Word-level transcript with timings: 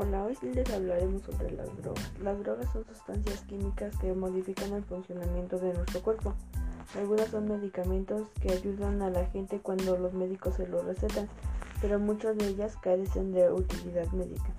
Hola, 0.00 0.22
hoy 0.22 0.36
les 0.54 0.70
hablaremos 0.72 1.22
sobre 1.22 1.50
las 1.50 1.76
drogas. 1.82 2.12
Las 2.22 2.38
drogas 2.38 2.70
son 2.72 2.84
sustancias 2.84 3.40
químicas 3.48 3.92
que 3.98 4.12
modifican 4.12 4.72
el 4.74 4.84
funcionamiento 4.84 5.58
de 5.58 5.74
nuestro 5.74 6.00
cuerpo. 6.02 6.34
Algunas 6.96 7.26
son 7.30 7.48
medicamentos 7.48 8.28
que 8.40 8.52
ayudan 8.52 9.02
a 9.02 9.10
la 9.10 9.26
gente 9.26 9.58
cuando 9.58 9.98
los 9.98 10.12
médicos 10.12 10.54
se 10.54 10.68
los 10.68 10.84
recetan, 10.84 11.28
pero 11.80 11.98
muchas 11.98 12.38
de 12.38 12.46
ellas 12.46 12.76
carecen 12.80 13.32
de 13.32 13.50
utilidad 13.50 14.06
médica. 14.12 14.54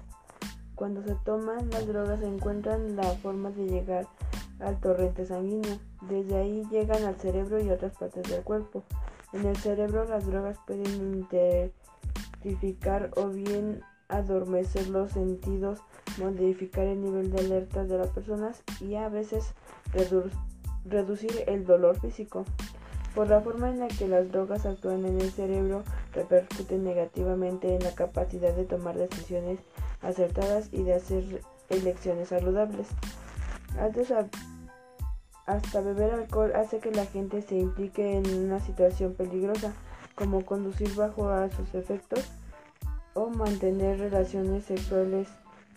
Cuando 0.76 1.02
se 1.04 1.16
toman 1.24 1.70
las 1.70 1.88
drogas 1.88 2.22
encuentran 2.22 2.98
la 2.98 3.04
forma 3.04 3.50
de 3.52 3.66
llegar 3.66 4.08
al 4.60 4.78
torrente 4.82 5.26
sanguíneo. 5.26 5.80
Desde 6.10 6.36
ahí 6.36 6.68
llegan 6.70 7.06
al 7.06 7.16
cerebro 7.16 7.64
y 7.64 7.70
otras 7.70 7.96
partes 7.96 8.30
del 8.30 8.44
cuerpo. 8.44 8.84
En 9.32 9.46
el 9.46 9.56
cerebro 9.56 10.04
las 10.04 10.26
drogas 10.26 10.58
pueden 10.68 11.26
identificar 11.32 13.12
o 13.16 13.30
bien 13.30 13.82
adormecer 14.10 14.88
los 14.90 15.12
sentidos, 15.12 15.80
modificar 16.18 16.86
el 16.86 17.02
nivel 17.02 17.32
de 17.32 17.40
alerta 17.40 17.86
de 17.86 17.98
las 17.98 18.10
personas 18.10 18.64
y 18.82 18.96
a 18.96 19.08
veces 19.08 19.54
reducir 20.86 21.32
el 21.48 21.66
dolor 21.66 22.00
físico. 22.00 22.44
Por 23.16 23.30
la 23.30 23.42
forma 23.42 23.70
en 23.70 23.80
la 23.80 23.88
que 23.88 24.08
las 24.08 24.32
drogas 24.32 24.66
actúan 24.66 25.06
en 25.06 25.22
el 25.22 25.32
cerebro, 25.32 25.84
repercuten 26.14 26.84
negativamente 26.84 27.76
en 27.76 27.84
la 27.84 27.94
capacidad 27.94 28.54
de 28.54 28.66
tomar 28.66 28.98
decisiones 28.98 29.60
acertadas 30.02 30.70
y 30.72 30.84
de 30.84 30.96
hacer 30.96 31.42
elecciones 31.70 32.30
saludables. 32.30 32.88
hasta 35.46 35.82
beber 35.82 36.14
alcohol 36.14 36.54
hace 36.56 36.80
que 36.80 36.92
la 36.92 37.06
gente 37.06 37.42
se 37.42 37.56
implique 37.58 38.18
en 38.18 38.46
una 38.46 38.60
situación 38.60 39.14
peligrosa, 39.14 39.74
como 40.16 40.46
conducir 40.46 40.94
bajo 40.96 41.30
a 41.30 41.50
sus 41.50 41.74
efectos 41.74 42.30
o 43.14 43.30
mantener 43.30 44.00
relaciones 44.00 44.66
sexuales 44.66 45.28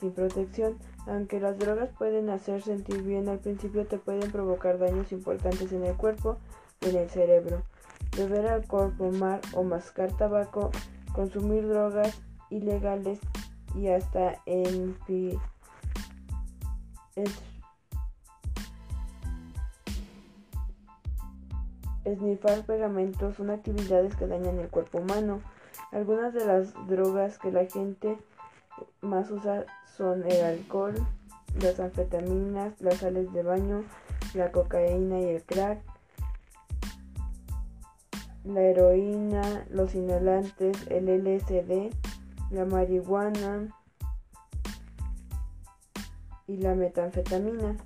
sin 0.00 0.12
protección. 0.12 0.78
Aunque 1.06 1.40
las 1.40 1.58
drogas 1.58 1.90
pueden 1.98 2.30
hacer 2.30 2.62
sentir 2.62 3.02
bien 3.02 3.28
al 3.28 3.38
principio, 3.38 3.86
te 3.86 3.98
pueden 3.98 4.30
provocar 4.30 4.78
daños 4.78 5.12
importantes 5.12 5.72
en 5.72 5.84
el 5.84 5.96
cuerpo 5.96 6.38
y 6.80 6.90
en 6.90 6.96
el 6.96 7.10
cerebro. 7.10 7.62
Beber 8.16 8.46
alcohol, 8.46 8.92
fumar 8.96 9.40
o 9.54 9.62
mascar 9.62 10.12
tabaco, 10.16 10.70
consumir 11.12 11.66
drogas 11.66 12.20
ilegales 12.50 13.18
y 13.74 13.88
hasta 13.88 14.38
en 14.46 14.96
esnifar 22.04 22.64
pegamentos 22.64 23.36
son 23.36 23.50
actividades 23.50 24.14
que 24.16 24.26
dañan 24.26 24.58
el 24.58 24.68
cuerpo 24.68 24.98
humano. 24.98 25.40
Algunas 25.92 26.32
de 26.32 26.46
las 26.46 26.72
drogas 26.88 27.38
que 27.38 27.52
la 27.52 27.66
gente 27.66 28.16
más 29.02 29.30
usa 29.30 29.66
son 29.94 30.24
el 30.24 30.42
alcohol, 30.42 30.94
las 31.60 31.78
anfetaminas, 31.80 32.80
las 32.80 32.96
sales 32.96 33.30
de 33.34 33.42
baño, 33.42 33.84
la 34.32 34.50
cocaína 34.50 35.20
y 35.20 35.24
el 35.24 35.42
crack, 35.42 35.80
la 38.44 38.62
heroína, 38.62 39.66
los 39.70 39.94
inhalantes, 39.94 40.78
el 40.88 41.08
LSD, 41.08 41.92
la 42.50 42.64
marihuana 42.64 43.68
y 46.46 46.56
la 46.56 46.74
metanfetamina. 46.74 47.76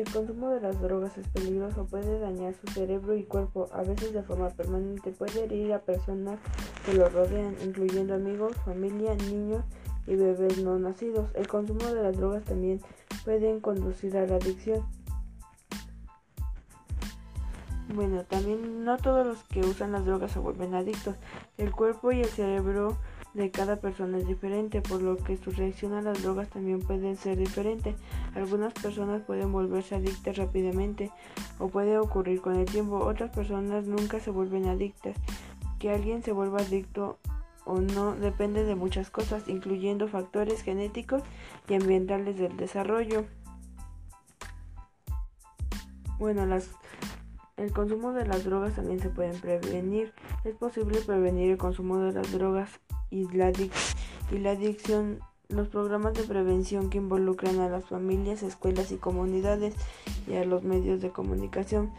El 0.00 0.10
consumo 0.10 0.48
de 0.48 0.62
las 0.62 0.80
drogas 0.80 1.18
es 1.18 1.28
peligroso, 1.28 1.84
puede 1.84 2.18
dañar 2.18 2.54
su 2.54 2.66
cerebro 2.72 3.14
y 3.14 3.24
cuerpo, 3.24 3.68
a 3.70 3.82
veces 3.82 4.14
de 4.14 4.22
forma 4.22 4.48
permanente, 4.48 5.10
puede 5.10 5.44
herir 5.44 5.74
a 5.74 5.80
personas 5.80 6.38
que 6.86 6.94
lo 6.94 7.10
rodean, 7.10 7.54
incluyendo 7.62 8.14
amigos, 8.14 8.56
familia, 8.64 9.14
niños 9.14 9.62
y 10.06 10.16
bebés 10.16 10.56
no 10.64 10.78
nacidos. 10.78 11.28
El 11.34 11.48
consumo 11.48 11.84
de 11.92 12.02
las 12.02 12.16
drogas 12.16 12.44
también 12.44 12.80
puede 13.26 13.60
conducir 13.60 14.16
a 14.16 14.26
la 14.26 14.36
adicción. 14.36 14.86
Bueno, 17.94 18.24
también 18.24 18.82
no 18.86 18.96
todos 18.96 19.26
los 19.26 19.42
que 19.44 19.60
usan 19.60 19.92
las 19.92 20.06
drogas 20.06 20.32
se 20.32 20.38
vuelven 20.38 20.74
adictos. 20.74 21.16
El 21.58 21.72
cuerpo 21.72 22.10
y 22.10 22.22
el 22.22 22.28
cerebro 22.30 22.96
de 23.34 23.50
cada 23.50 23.76
persona 23.76 24.18
es 24.18 24.26
diferente, 24.26 24.80
por 24.80 25.02
lo 25.02 25.16
que 25.16 25.36
su 25.36 25.50
reacción 25.50 25.92
a 25.92 26.02
las 26.02 26.22
drogas 26.22 26.48
también 26.48 26.80
puede 26.80 27.14
ser 27.16 27.38
diferente. 27.38 27.94
Algunas 28.34 28.72
personas 28.72 29.22
pueden 29.22 29.52
volverse 29.52 29.94
adictas 29.94 30.36
rápidamente 30.36 31.10
o 31.58 31.68
puede 31.68 31.98
ocurrir 31.98 32.40
con 32.40 32.56
el 32.56 32.66
tiempo. 32.66 32.98
Otras 32.98 33.30
personas 33.30 33.86
nunca 33.86 34.20
se 34.20 34.30
vuelven 34.30 34.66
adictas. 34.66 35.16
Que 35.78 35.90
alguien 35.90 36.22
se 36.22 36.32
vuelva 36.32 36.60
adicto 36.60 37.18
o 37.64 37.80
no 37.80 38.14
depende 38.14 38.64
de 38.64 38.74
muchas 38.74 39.10
cosas, 39.10 39.48
incluyendo 39.48 40.08
factores 40.08 40.62
genéticos 40.62 41.22
y 41.68 41.74
ambientales 41.74 42.36
del 42.36 42.56
desarrollo. 42.56 43.24
Bueno, 46.18 46.44
las 46.46 46.70
el 47.56 47.72
consumo 47.72 48.14
de 48.14 48.26
las 48.26 48.44
drogas 48.44 48.74
también 48.74 49.00
se 49.00 49.10
pueden 49.10 49.38
prevenir. 49.38 50.14
Es 50.44 50.54
posible 50.54 50.98
prevenir 51.02 51.50
el 51.50 51.58
consumo 51.58 51.98
de 51.98 52.12
las 52.12 52.32
drogas 52.32 52.80
y 53.10 53.26
la, 53.28 53.48
adicción, 54.52 55.20
los 55.48 55.68
programas 55.68 56.14
de 56.14 56.22
prevención 56.22 56.90
que 56.90 56.98
involucran 56.98 57.60
a 57.60 57.68
las 57.68 57.84
familias, 57.86 58.42
escuelas 58.42 58.92
y 58.92 58.96
comunidades 58.96 59.74
y 60.28 60.34
a 60.34 60.44
los 60.44 60.62
medios 60.62 61.00
de 61.00 61.10
comunicación 61.10 61.92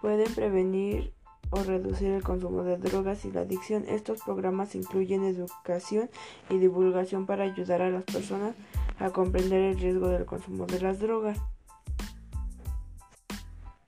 pueden 0.00 0.32
prevenir 0.34 1.12
o 1.50 1.62
reducir 1.62 2.08
el 2.08 2.22
consumo 2.22 2.62
de 2.62 2.76
drogas 2.76 3.24
y 3.24 3.32
la 3.32 3.40
adicción. 3.40 3.84
Estos 3.88 4.20
programas 4.22 4.74
incluyen 4.74 5.24
educación 5.24 6.10
y 6.50 6.58
divulgación 6.58 7.24
para 7.24 7.44
ayudar 7.44 7.80
a 7.80 7.90
las 7.90 8.04
personas 8.04 8.54
a 8.98 9.10
comprender 9.10 9.60
el 9.60 9.78
riesgo 9.78 10.08
del 10.08 10.26
consumo 10.26 10.66
de 10.66 10.80
las 10.80 11.00
drogas. 11.00 11.38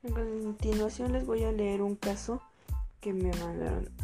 A 0.03 0.09
continuación 0.09 1.13
les 1.13 1.27
voy 1.27 1.45
a 1.45 1.53
leer 1.53 1.83
un 1.83 1.95
caso 1.95 2.41
que 3.01 3.13
me 3.13 3.31
mandaron. 3.33 4.00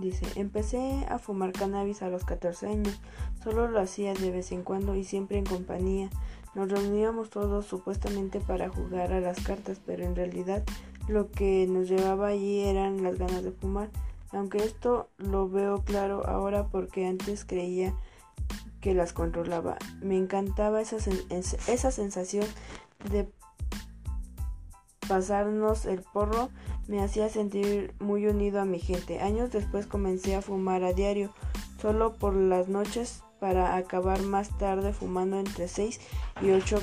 Dice, 0.00 0.26
empecé 0.36 1.06
a 1.08 1.18
fumar 1.18 1.52
cannabis 1.52 2.02
a 2.02 2.08
los 2.08 2.24
14 2.24 2.68
años. 2.68 3.00
Solo 3.44 3.68
lo 3.68 3.80
hacía 3.80 4.14
de 4.14 4.30
vez 4.30 4.50
en 4.52 4.62
cuando 4.62 4.94
y 4.94 5.04
siempre 5.04 5.38
en 5.38 5.44
compañía. 5.44 6.08
Nos 6.54 6.70
reuníamos 6.70 7.30
todos 7.30 7.66
supuestamente 7.66 8.40
para 8.40 8.70
jugar 8.70 9.12
a 9.12 9.20
las 9.20 9.40
cartas, 9.40 9.80
pero 9.84 10.04
en 10.04 10.16
realidad 10.16 10.64
lo 11.06 11.30
que 11.30 11.66
nos 11.68 11.88
llevaba 11.88 12.28
allí 12.28 12.60
eran 12.60 13.02
las 13.02 13.18
ganas 13.18 13.44
de 13.44 13.52
fumar. 13.52 13.90
Aunque 14.32 14.58
esto 14.58 15.08
lo 15.18 15.48
veo 15.48 15.82
claro 15.82 16.26
ahora 16.26 16.66
porque 16.68 17.06
antes 17.06 17.44
creía 17.44 17.94
que 18.80 18.94
las 18.94 19.12
controlaba. 19.12 19.76
Me 20.00 20.16
encantaba 20.16 20.80
esa, 20.80 20.96
esa 21.28 21.90
sensación 21.90 22.46
de 23.10 23.28
pasarnos 25.08 25.86
el 25.86 26.02
porro 26.02 26.50
me 26.90 27.00
hacía 27.00 27.28
sentir 27.28 27.94
muy 28.00 28.26
unido 28.26 28.60
a 28.60 28.64
mi 28.64 28.80
gente. 28.80 29.20
Años 29.20 29.52
después 29.52 29.86
comencé 29.86 30.34
a 30.34 30.42
fumar 30.42 30.82
a 30.82 30.92
diario, 30.92 31.30
solo 31.80 32.16
por 32.16 32.34
las 32.34 32.66
noches, 32.66 33.22
para 33.38 33.76
acabar 33.76 34.20
más 34.22 34.58
tarde 34.58 34.92
fumando 34.92 35.38
entre 35.38 35.68
6 35.68 36.00
y 36.42 36.50
8 36.50 36.82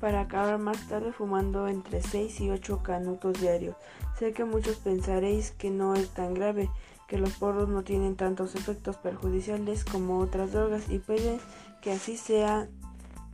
para 0.00 0.22
acabar 0.22 0.58
más 0.58 0.88
tarde 0.88 1.12
fumando 1.12 1.68
entre 1.68 2.00
6 2.00 2.40
y 2.40 2.50
8 2.50 2.82
canutos 2.82 3.40
diarios. 3.40 3.76
Sé 4.18 4.32
que 4.32 4.46
muchos 4.46 4.76
pensaréis 4.76 5.50
que 5.50 5.70
no 5.70 5.94
es 5.94 6.08
tan 6.08 6.32
grave, 6.32 6.70
que 7.08 7.18
los 7.18 7.34
porros 7.34 7.68
no 7.68 7.84
tienen 7.84 8.16
tantos 8.16 8.54
efectos 8.54 8.96
perjudiciales 8.96 9.84
como 9.84 10.18
otras 10.18 10.52
drogas 10.52 10.88
y 10.88 10.98
puede 10.98 11.40
que 11.82 11.92
así 11.92 12.16
sea, 12.16 12.68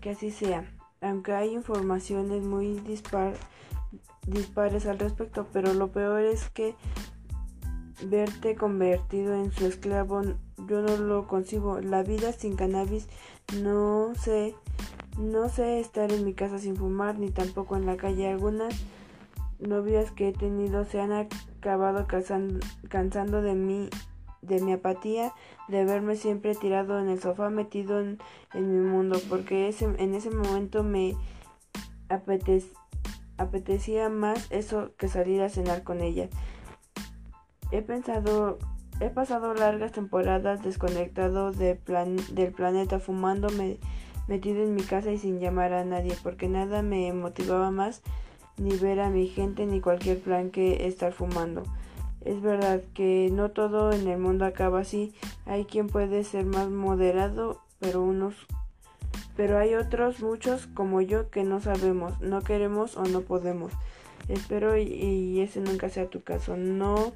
que 0.01 0.11
así 0.11 0.33
sea 0.33 0.69
aunque 1.03 1.33
hay 1.33 1.53
informaciones 1.53 2.45
muy 2.45 2.81
dispares 4.27 4.87
al 4.87 4.99
respecto, 4.99 5.47
pero 5.53 5.75
lo 5.75 5.93
peor 5.93 6.23
es 6.23 6.49
que 6.51 6.75
verte 8.07 8.57
convertido 8.57 9.35
en 9.35 9.53
su 9.53 9.67
esclavo 9.67 10.23
yo 10.69 10.83
no 10.83 10.97
lo 10.97 11.27
concibo. 11.27 11.81
La 11.81 12.03
vida 12.03 12.33
sin 12.33 12.57
cannabis 12.57 13.09
no 13.61 14.13
sé, 14.15 14.55
no 15.19 15.49
sé 15.49 15.81
estar 15.81 16.13
en 16.13 16.25
mi 16.25 16.35
casa 16.35 16.59
sin 16.59 16.77
fumar 16.77 17.19
ni 17.19 17.31
tampoco 17.31 17.77
en 17.77 17.87
la 17.87 17.97
calle. 17.97 18.29
Algunas 18.29 18.75
novias 19.59 20.11
que 20.11 20.29
he 20.29 20.33
tenido 20.33 20.85
se 20.85 21.01
han 21.01 21.13
acabado 21.13 22.07
cansando 22.07 23.43
de 23.43 23.55
mí 23.55 23.89
de 24.43 24.61
mi 24.61 24.73
apatía, 24.73 25.33
de 25.69 25.85
verme 25.85 26.17
siempre 26.17 26.55
tirado 26.55 26.99
en 26.99 27.09
el 27.09 27.21
sofá 27.21 27.49
metido 27.49 28.01
en, 28.01 28.19
mi 28.55 28.81
mundo, 28.81 29.19
porque 29.29 29.69
ese, 29.69 29.85
en 29.85 30.15
ese 30.15 30.31
momento 30.31 30.83
me 30.83 31.17
apetecía 33.39 34.09
más 34.09 34.49
eso 34.51 34.91
que 34.99 35.09
salir 35.09 35.41
a 35.43 35.49
cenar 35.49 35.85
con 35.85 36.01
ella. 36.01 36.29
He 37.71 37.81
pensado, 37.81 38.59
he 39.01 39.09
pasado 39.09 39.55
largas 39.55 39.93
temporadas 39.93 40.63
desconectado 40.63 41.53
de 41.53 41.77
plan, 41.77 42.17
del 42.33 42.53
planeta, 42.53 42.99
fumándome 42.99 43.79
metido 44.29 44.63
en 44.63 44.75
mi 44.75 44.83
casa 44.83 45.11
y 45.11 45.19
sin 45.19 45.41
llamar 45.41 45.73
a 45.73 45.85
nadie, 45.85 46.17
porque 46.23 46.49
nada 46.49 46.83
me 46.83 47.13
motivaba 47.13 47.71
más 47.71 48.03
ni 48.59 48.77
ver 48.77 49.01
a 49.01 49.09
mi 49.09 49.29
gente, 49.29 49.67
ni 49.67 49.81
cualquier 49.81 50.21
plan 50.21 50.51
que 50.51 50.87
estar 50.87 51.13
fumando. 51.13 51.63
Es 52.25 52.41
verdad 52.41 52.83
que 52.95 53.31
no 53.33 53.51
todo 53.51 53.93
en 53.93 54.07
el 54.09 54.19
mundo 54.19 54.45
acaba 54.45 54.81
así. 54.81 55.13
Hay 55.47 55.65
quien 55.65 55.89
puede 55.89 56.25
ser 56.25 56.45
más 56.45 56.69
moderado, 56.69 57.61
pero 57.81 58.03
unos 58.03 58.35
pero 59.37 59.59
hay 59.59 59.75
otros 59.75 60.21
muchos 60.21 60.67
como 60.67 61.01
yo 61.01 61.31
que 61.31 61.43
no 61.43 61.61
sabemos, 61.61 62.21
no 62.21 62.43
queremos 62.43 62.97
o 62.97 63.05
no 63.05 63.23
podemos. 63.23 63.73
Espero 64.29 64.77
y, 64.77 64.83
y 64.83 65.41
ese 65.41 65.61
nunca 65.61 65.89
sea 65.89 66.09
tu 66.11 66.23
caso. 66.23 66.57
No 66.57 67.13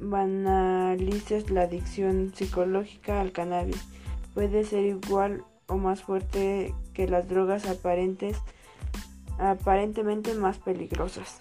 banalices 0.00 1.50
la 1.50 1.62
adicción 1.62 2.32
psicológica 2.34 3.20
al 3.20 3.32
cannabis. 3.32 3.84
Puede 4.34 4.64
ser 4.64 4.84
igual 4.84 5.44
o 5.66 5.76
más 5.76 6.02
fuerte 6.02 6.74
que 6.94 7.08
las 7.08 7.28
drogas 7.28 7.66
aparentes, 7.66 8.38
aparentemente 9.38 10.34
más 10.34 10.58
peligrosas. 10.58 11.40